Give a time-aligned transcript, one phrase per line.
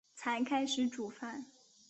[0.15, 1.45] 才开始煮饭